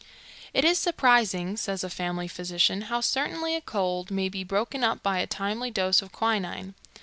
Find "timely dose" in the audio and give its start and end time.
5.27-6.01